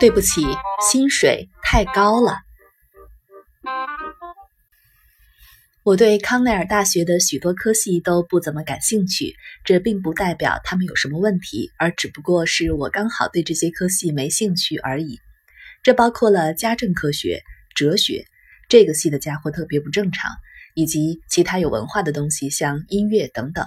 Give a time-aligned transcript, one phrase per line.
[0.00, 0.40] 对不起，
[0.90, 2.38] 薪水太高了。
[5.82, 15.20] 我对康奈尔大学的许多科系都不怎么感兴趣，这并不代表他们有什么问题，而只不过是我刚好对这些科系没兴趣而已。
[15.82, 17.42] 这包括了家政科学、
[17.74, 18.24] 哲学，
[18.70, 20.30] 这个系的家伙特别不正常，
[20.74, 23.66] 以及其他有文化的东西，像音乐等等。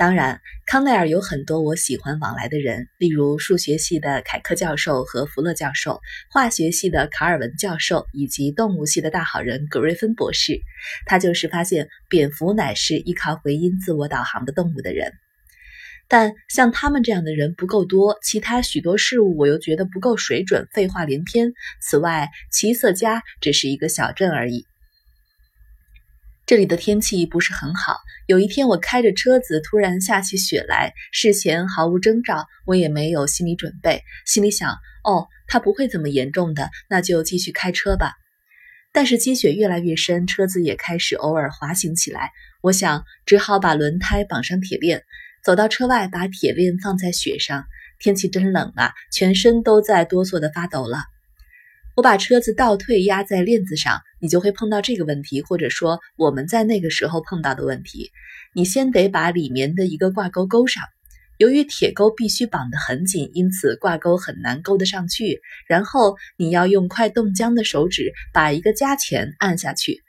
[0.00, 6.00] 当然，康奈尔有很多我喜欢往来的人，例如数学系的凯克教授和福勒教授，
[6.30, 10.58] 化学系的卡尔文教授，以及动物系的大好人格瑞芬博士。
[11.04, 15.12] 他就是发现蝙蝠乃是依靠回音自我导航的动物的人。
[16.08, 21.52] 但像他们这样的人不够多，其他许多事物我又觉得不够水准，废话连篇。
[21.82, 24.64] 此外，奇瑟加只是一个小镇而已。
[26.50, 27.98] 这里的天气不是很好。
[28.26, 34.72] 有一天，我开着车子，突然下起雪来，事前毫无征兆，我也没有心理准备，心里想：
[35.04, 38.14] 哦，它不会怎么严重的，那就继续开车吧。
[38.92, 42.32] 但是积雪越来越深，车子也开始偶尔滑行起来。
[42.62, 45.04] 我想，只好把轮胎绑上铁链，
[45.44, 47.64] 走到车外，把铁链放在雪上。
[48.00, 50.98] 天气真冷啊，全身都在哆嗦的发抖了。
[51.96, 58.10] 我把车子倒退压在链子上，你就会碰到这个问题，或者说我们在那个时候碰到的问题。
[58.54, 60.82] 你先得把里面的一个挂钩勾上，
[61.36, 65.40] 由于铁钩必须绑得很紧，因此挂钩很难勾得上去。
[65.66, 70.02] 然后你要用快冻僵的手指把一个加钳按下去。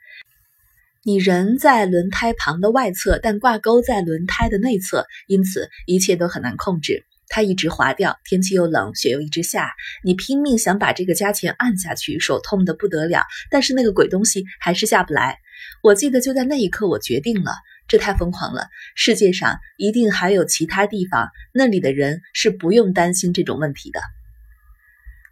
[1.04, 7.04] 你人在轮胎旁的外侧，但挂钩在轮胎的内侧，因此一切都很难控制。
[7.28, 9.72] 它一直滑掉，天气又冷，雪又一直下。
[10.04, 15.38] 你拼命想把这个加钱按下去，手痛得不得了，但是那个鬼东西还是下不来。
[15.82, 17.52] 我记得就在那一刻，我决定了，
[17.88, 18.68] 这太疯狂了。
[18.94, 24.00] 世界上一定还有其他地方，那里的人是不用担心这种问题的。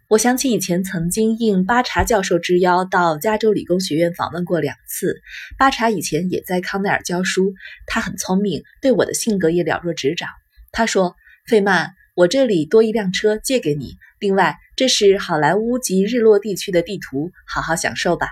[0.07, 5.21] 我想起以前曾经应巴查教授之邀到加州理工学院访问过两次。
[5.57, 7.53] 巴查以前也在康奈尔教书，
[7.85, 10.29] 他很聪明，对我的性格也了若指掌。
[10.71, 11.15] 他说。
[11.51, 13.97] 费曼，我这里多一辆车借给你。
[14.19, 18.29] 另外，这是好莱坞及日落地区的地图，好好享受吧。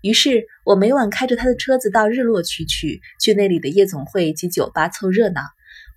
[0.00, 5.42] 于是我每晚开着他的车子到日落区去，去那里的夜总会及酒吧凑热闹。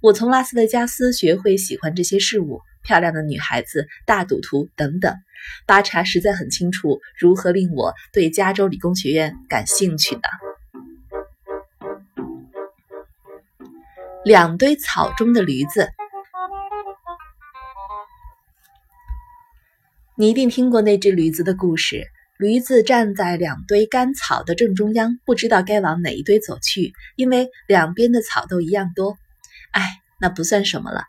[0.01, 5.15] 我从拉斯维加斯学会喜欢这些事物：漂亮的女孩子、大赌徒等等。
[5.65, 10.23] 巴查实在很清楚如何令我对加州理工学院感兴趣的。
[14.25, 15.87] 两堆草中的驴子。
[20.17, 22.05] 你一定听过那只驴子的故事。
[22.37, 29.15] 驴子站在两堆干草的正中央，不知道该往哪一堆走去，因为两边的草都一样多。
[29.71, 29.81] 哎，
[30.19, 31.03] 那不算什么了。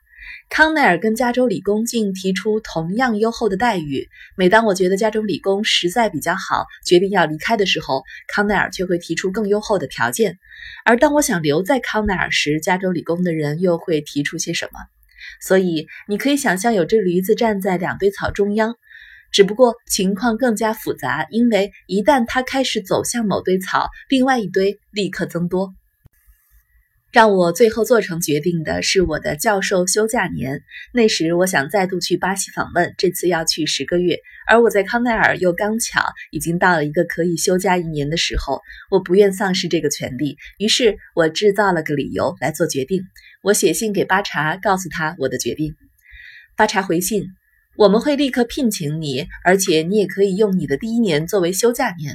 [0.48, 4.08] 康奈尔跟加州理工竟提出同样优厚的待遇。
[4.36, 10.38] 每当我觉得加州理工实在比较好，决定要离开的时候，康奈尔却会提出更优厚的条件。
[10.84, 14.78] 而当我想留在康奈尔时，加州理工的人又会提出些什么？
[15.40, 18.74] 所以你可以想象，有只驴子站在两堆草中央。
[19.30, 25.72] 只不过情况更加复杂，因为一旦它开始走向某堆草，另外一堆立刻增多。
[27.12, 30.62] 让我最后做成决定的是我的教授休假年。
[30.94, 38.62] 那时我想再度去巴西访问，这次要去十个月，而我在康奈尔又刚巧已经到了一个可以休假一年的时候。
[38.90, 43.02] 我不愿丧失这个权利，于是我制造了个理由来做决定。
[43.42, 45.74] 我写信给巴查，告诉他我的决定。
[46.56, 47.24] 巴查回信。
[47.74, 52.14] 我们会立刻聘请你，而且你也可以用你的第一年作为休假年。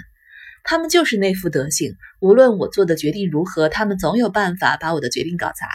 [0.63, 5.67] 他们就是那副德行，无论我做的决定如何，他们总有办法把我的决定搞砸。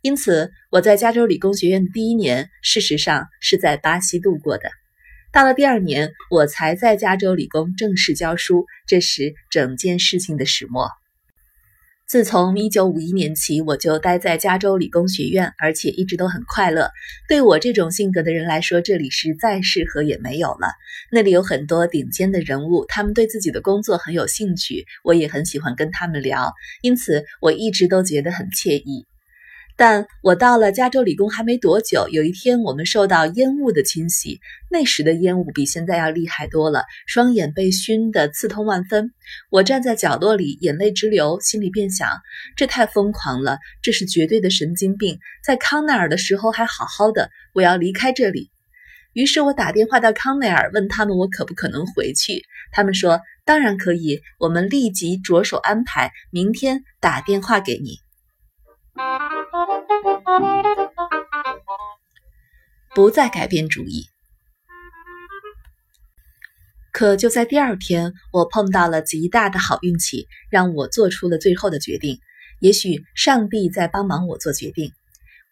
[0.00, 4.70] 因此，我在加州理工学院的第一年，事实上是在巴西度过的。
[5.32, 10.88] 到了第二年，我才在加州理工正式教书，这是整件事情的始末。
[12.08, 16.92] 自从1951年起，我就待在加州理工学院，而且一直都很快乐。
[17.28, 20.68] 对我这种性格的人来说，这里是再适合也没有了。
[21.10, 29.04] 那里有很多顶尖的人物，他们对自己的工作很有兴趣，我也很喜欢跟他们聊，因此我一直都觉得很惬意。
[29.78, 34.40] 但我到了加州理工还没多久，有一天我们受到烟雾的侵袭。
[34.70, 39.12] 那时的烟雾比现在要厉害多了，双眼被熏得刺痛万分。
[39.50, 42.08] 我站在角落里，眼泪直流，心里便想：
[42.56, 45.18] 这太疯狂了，这是绝对的神经病。
[45.44, 48.50] 在康奈尔的时候还好好的，我要离开这里。
[49.12, 52.42] 于是我打电话到康奈尔，问他们我可不可能回去。
[52.72, 57.98] 他们说：当然可以，我们立即着手安排，明天打电话给你。
[62.94, 64.06] 不再改变主意。
[66.92, 72.18] 可就在第二天，我碰到了极大的好运气，让我做出了最后的决定。
[72.60, 74.92] 也许上帝在帮忙我做决定。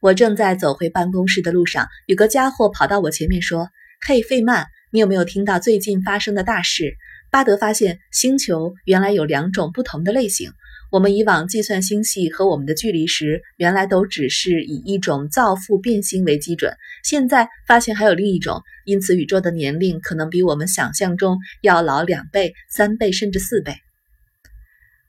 [0.00, 3.68] 我正在走回办公室的路上，有个家伙跑到我前面说
[4.06, 6.96] ：“嘿，费曼，你有没有听到最近发生的大事？
[7.30, 10.50] 巴德发现星球原来有两种不同的类型。”
[10.94, 16.72] 我们以往计算星系和我们的距离时，原来都只是以一种造父变星为基准。
[17.02, 23.74] 现在发现还有另一种，因此宇宙的年龄可能比我们想象中要老两倍、三倍甚至四倍。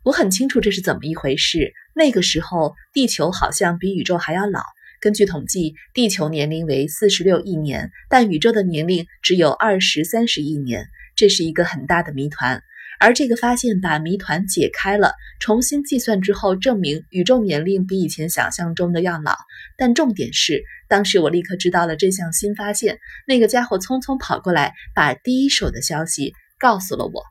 [0.01, 1.71] 我很清楚这是怎么一回事。
[1.93, 4.61] 那个时候，地球好像比宇宙还要老。
[4.99, 10.87] 根据统计，地球年龄为四十六亿年，但宇宙的年龄只有二十三十亿年。
[11.15, 12.63] 这是一个很大的谜团。
[12.99, 19.35] 而这个发现把谜团解开了，重新计算之后证明宇宙年龄比以前想象中的要老。
[19.77, 22.97] 但重点是，当时我立刻知道了这项新发现。
[23.27, 27.23] 那个家伙匆匆跑过来，把第一手的消息告诉了我。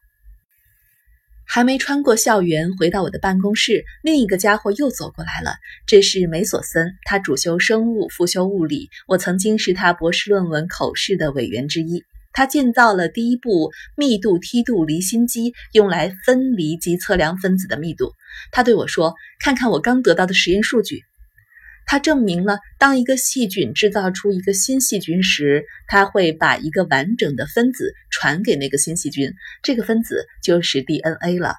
[1.47, 5.57] 还没穿过校园回到我的办公室，另一个家伙又走过来了。
[5.87, 8.89] 这是梅索森，他主修生物，副修物理。
[9.07, 12.03] 我曾经是他博士论文口试的委员之一。
[12.35, 18.13] 他建造了第一部密度梯度离心机，用来分离及测量分子的密度。
[18.53, 21.01] 他对我说：“看看我刚得到的实验数据。”
[21.87, 29.33] 他证明了，当一个细菌制造出一个新细菌时，它会把一个完整的分子传给那个新细菌。
[29.63, 31.57] 这个分子就是 DNA 了。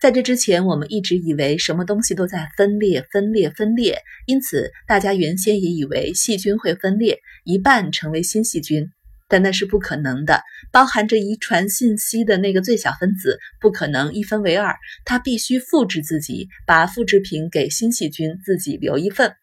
[0.00, 8.90] 在这之前，我们一直以为什么东西都在分裂、分裂、分裂，因此大家原先也以为细菌会分裂，一半成为新细菌。
[9.28, 10.42] 但那是不可能的。
[10.72, 19.34] 包含着遗传信息的那个最小分子不可能一分为二，它必须复制自己，把复制品给新细菌，自己留一份。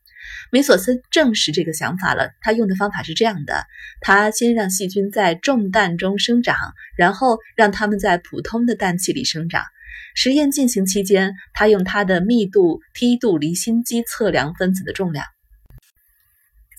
[0.51, 2.29] 梅索森证实这个想法了。
[2.39, 3.65] 他用的方法是这样的：
[3.99, 6.55] 他先让细菌在重氮中生长，
[6.95, 9.63] 然后让它们在普通的氮气里生长。
[10.15, 15.25] 实验进行期间，他用他的密度梯度离心机测量分子的重量。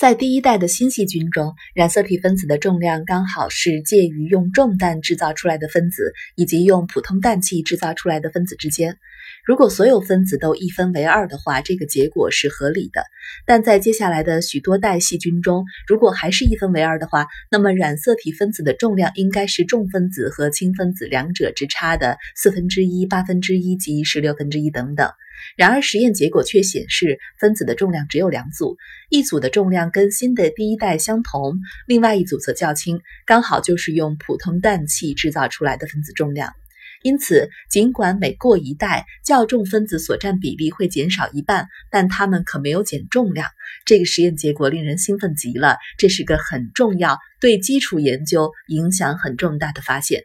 [0.04, 8.98] 在第一代的新细菌中，染色体分子的重量刚好是介于用重氮制造出来的分子以及用普通氮气制造出来的分子之间。
[9.44, 13.05] 如果所有分子都一分为二的话，这个结果是合理的。
[13.44, 25.11] 但在接下来的许多代细菌中，如果还是一分为二的话，那么染色体分子的重量应该是重分子和轻分子两者之差的四分之一、八分之一及十六分之一等等。
[25.56, 28.79] 然而，实验结果却显示，分子的重量只有两组，
[29.11, 36.55] 一组的重量跟新的第一代相同，另外一组则较轻，刚好就是用普通氮气制造出来的分子重量。
[37.04, 43.50] 因此，尽管每过一代，较重分子所占比例会减少一半，但它们可没有减重量。
[43.84, 50.22] 这个实验结果令人兴奋极了，这是个很重要、对基础研究影响很重大的发现。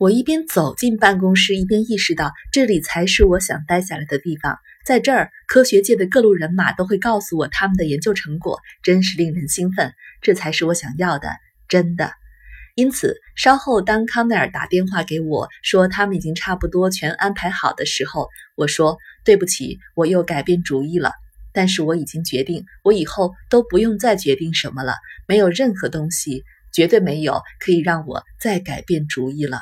[0.00, 4.58] 我一边走进办公室，一边意识到这里才是我想待下来的地方。
[4.84, 9.92] 在这儿，科学界的各路人马都会告诉我他们的研究成果，真是令人兴奋。
[10.22, 11.28] 这才是我想要的，
[11.68, 12.10] 真的。
[12.74, 21.12] 因此，稍后当康奈尔打电话给我说他们已经差不多全安排好的时候，我说：“对不起，我又改变主意了。
[21.52, 24.94] 但是我已经决定，我以后都不用再决定什么了。
[25.28, 29.60] 没有任何东西，绝对没有可以让我再改变主意了。”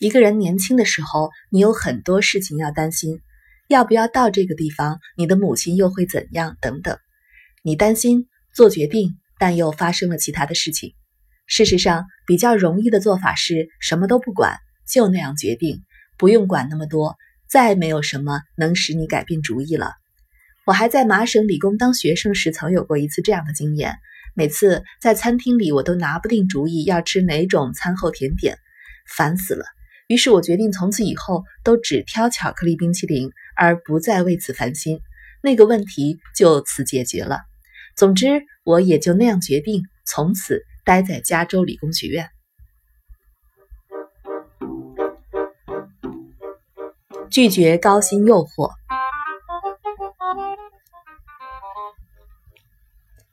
[0.00, 3.20] 一个人年轻的时候，你有很多事情要担心：
[3.68, 4.98] 要不要到这个地方？
[5.16, 6.56] 你的母亲又会怎样？
[6.60, 6.98] 等等。
[7.62, 10.94] 你担心做决定，但又发生了其他的事情。
[11.48, 15.82] 事实上，比较容易的做法是什么都不管，就那样决定，
[16.16, 17.16] 不用管那么多。
[17.50, 19.94] 再没有什么能使你改变主意了。
[20.66, 23.96] 我还在麻省理工当学生时，曾有过一次这样的经验。
[24.34, 28.58] 每次在餐厅里，我都拿不定主意要吃哪种餐后甜点，
[29.16, 29.64] 烦死了。
[30.08, 35.00] 于是我决定从此以后都只挑巧克力冰淇淋，而不再为此烦心。
[35.42, 37.40] 那个问题就此解决了。
[37.96, 42.30] 总之，我也就那样决定，从此待在加州理工学院，
[47.30, 48.70] 拒绝高薪诱惑。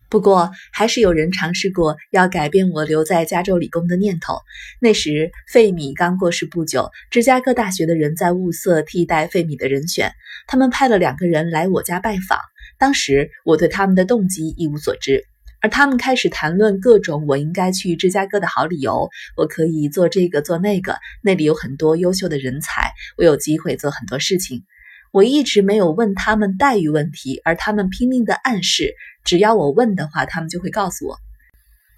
[0.10, 4.38] 不过，还是有人尝试过要改变我留在加州理工的念头。
[4.82, 10.12] 那时，费米刚过世不久，芝加哥大学的人在物色替代费米的人选。
[10.46, 12.38] 他们派了两个人来我家拜访。
[12.78, 15.24] 当时，我对他们的动机一无所知，
[15.66, 19.10] 而他们开始谈论各种我应该去芝加哥的好理由。
[19.36, 24.64] 我可以做这个，做那个，那里有很多优秀的人才，我有机会做很多事情。
[25.12, 28.94] 我一直没有问他们待遇问题，而他们拼命的暗示，
[29.24, 31.18] 只要我问的话，他们就会告诉我。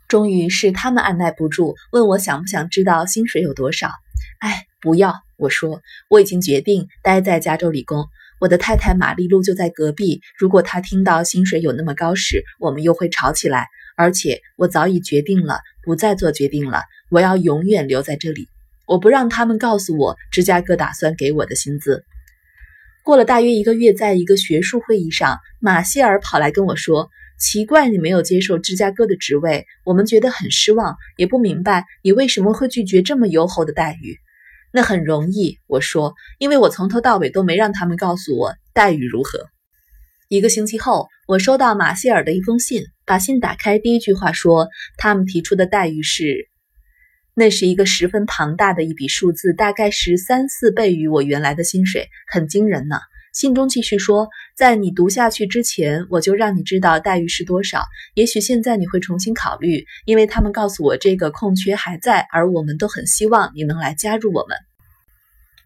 [0.07, 3.91] 终于是他们按耐不住，问我想不想知道薪水有多少。
[4.39, 5.13] 哎，不要！
[5.35, 8.05] 我说我已经决定待在加州理工。
[8.39, 10.21] 我的太太玛丽露就在隔壁。
[10.37, 13.67] 如果她听到薪水有那么高时，我们又会吵起来。
[13.95, 16.83] 而且我早已决定了，不再做决定了。
[17.09, 18.47] 我要永远留在这里。
[18.85, 22.03] 我不让他们告诉我芝加哥打算给我的薪资。
[23.03, 27.09] 过了大约一个月，在一个学术会议上，马歇尔跑来跟我说。
[27.39, 34.17] 奇怪，你没有接受芝加哥的职位，我们觉得很失望，也不明白你为什么会拒绝这么优厚的待遇。
[34.71, 39.47] 那很容易，我说，因为我从头到尾都没让他们告诉我待遇如何。
[40.27, 46.49] 一个星期后，我收到马歇尔的一封信，把信打开，第一句话说，他们提出的待遇是，
[47.33, 52.97] 那是一个十分庞大的一笔数字，大概十三四倍于我原来的薪水，很惊人呢。
[53.37, 57.83] 信中继续说，在你读下去之前，我就让你知道待遇是多少。
[58.15, 64.57] 也许现在你会重新考虑，因为他们告诉我这个空缺还在，而我们都很希望你能来加入我们。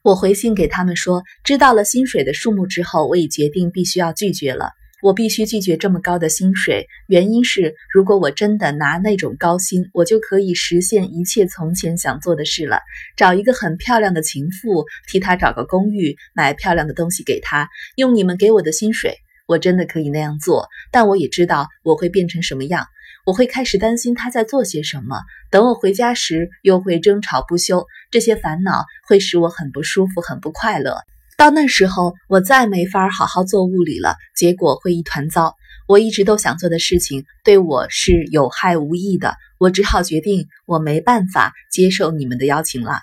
[0.04, 4.72] 我回信给他们说，知道了薪水的数目之后，我已决定必须要拒绝了。
[5.02, 12.80] 我必须拒绝这么高的薪水，原因是如果我真的拿那种高薪，我就可以实现一切从前想做的事了。
[13.18, 19.18] 找一个很漂亮的情妇，替她找个公寓，买漂亮的东西给她，用你们给我的薪水，
[19.48, 20.68] 我真的可以那样做。
[20.92, 22.86] 但我也知道我会变成什么样，
[23.26, 25.22] 我会开始担心她在做些什么。
[25.50, 30.98] 等我回家时，又会争吵不休，这些烦恼会使我很不舒服，很不快乐。
[31.42, 35.56] 到那时候，我再没法好好做物理了，结果会一团糟。
[35.88, 39.34] 我一直都想做的事情，对我是有害无益的。
[39.58, 43.00] 我只好决定，我没办法接受你们的邀请了。